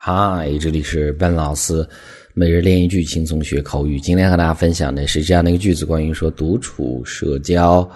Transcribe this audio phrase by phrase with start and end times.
[0.00, 1.86] 嗨，这里是笨老师
[2.32, 3.98] 每日练一句轻松学口语。
[3.98, 7.86] 今天和大家分享的是这样的一个句子，关于说独处社交。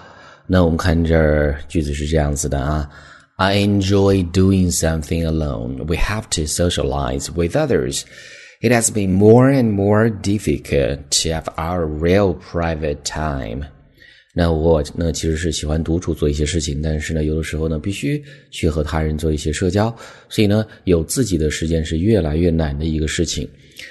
[0.45, 2.89] 那我们看这儿句子是这样子的啊
[3.37, 5.85] ：I enjoy doing something alone.
[5.85, 8.01] We have to socialize with others.
[8.59, 13.63] It has been more and more difficult to have our real private time.
[14.35, 18.19] 那我呢，其实是喜欢独处做一些事情，但是呢，有的时候呢，必须
[18.49, 19.95] 去和他人做一些社交，
[20.27, 23.47] 所以呢，有自己的时间是越来越难的一个事情。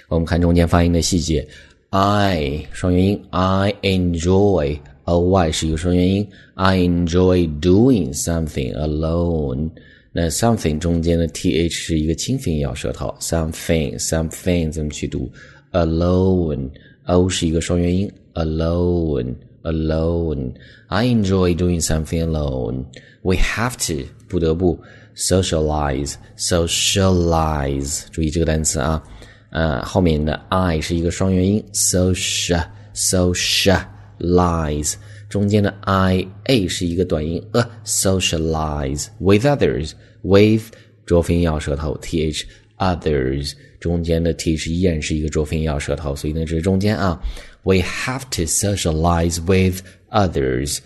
[0.09, 1.47] 我们看中间发音的细节
[1.91, 9.71] ，I 双元音，I enjoy，a y 是一个双元音，I enjoy doing something alone。
[10.13, 15.31] 那 something 中间的 th 是一个清辅音咬舌头，something，something 怎么去读
[15.71, 19.33] ？alone，o 是一个双元音，alone。
[19.64, 20.54] alone.
[20.88, 22.86] I enjoy doing something alone.
[23.24, 24.80] We have to 不得不
[25.16, 29.04] socialize socialize 注意这个单词啊，
[29.50, 34.94] 呃，后面的 i 是一个双元音 social socialize，
[35.28, 40.72] 中间的 i a 是一个短音 a socialize with others with
[41.06, 42.46] 浊辅音咬舌头 th
[42.78, 47.20] others 中间的 t 是依然是一个浊辅音咬舌头，所以呢这是中间啊。
[47.64, 50.80] We have to socialize with others.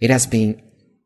[0.00, 0.56] It has been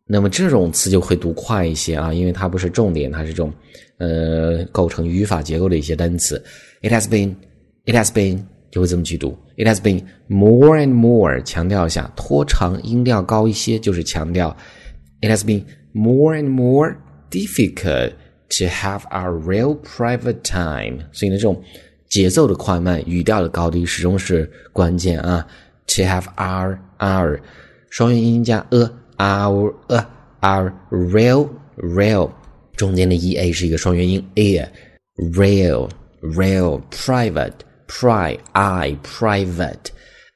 [0.06, 3.52] 那么这种词就会读快一些啊，因为它不是重点，它是这种
[3.98, 6.42] 呃构成语法结构的一些单词。
[6.80, 7.34] It has been,
[7.84, 9.36] it has been 就会这么去读。
[9.56, 14.56] It has been more and more 强调一下，拖长音调高一些就是强调。
[15.20, 16.96] It has been more and more
[17.30, 18.12] difficult
[18.50, 21.04] to have our real private time。
[21.12, 21.62] 所以呢，这种
[22.08, 25.46] 节奏的快慢、语调的高低始终是关键啊。
[25.88, 27.40] To have our our
[27.88, 30.06] 双元音加 a our a
[30.42, 32.30] our real real
[32.76, 34.68] 中间的 e a 是一个双元音 a
[35.16, 35.88] real
[36.20, 37.54] real private
[37.86, 39.86] pri i private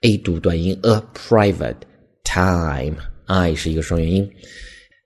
[0.00, 1.76] a 读短音 a private
[2.24, 4.30] time i 是一个双元音。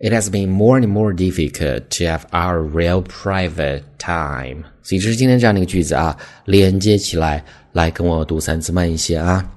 [0.00, 4.64] It has been more and more difficult to have our real private time。
[4.82, 7.42] 所以这是今天这样的一个句子啊，连接起来，
[7.72, 9.50] 来跟我读三次，慢一些啊。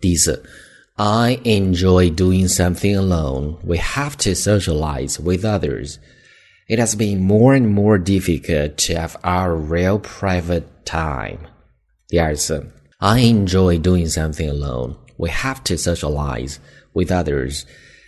[0.00, 0.42] 第一次，
[0.96, 3.58] I enjoy doing something alone.
[3.64, 5.96] We have to socialize with others.
[6.68, 11.38] It has been more and more difficult to have our real private time.
[12.08, 12.66] 第二次，
[12.98, 14.96] I enjoy doing something alone.
[15.16, 16.56] We have to socialize
[16.92, 17.62] with others.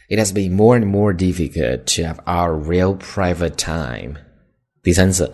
[0.08, 4.16] It has been more and more difficult to have our real private time.
[4.82, 5.32] 第三次，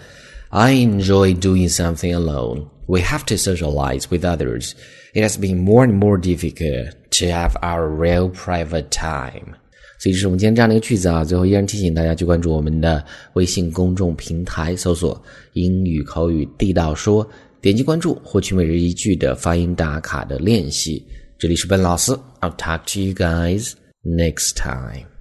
[0.51, 2.69] I enjoy doing something alone.
[2.87, 4.73] We have to socialize with others.
[5.15, 9.55] It has been more and more difficult to have our real private time.
[9.99, 11.25] 所以这是我们今天这样的一个句子啊。
[11.25, 15.21] 最后依然提醒大家去关注我们的微信公众平台，搜索“
[15.55, 17.27] 英语口语地道说”，
[17.61, 21.05] 点击关注，获取每日一句的发音打卡的练习。
[21.37, 23.73] 这里是笨老师，I'll talk to you guys
[24.04, 25.13] next time.